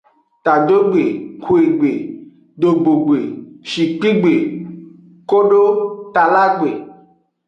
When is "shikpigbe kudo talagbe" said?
3.69-6.71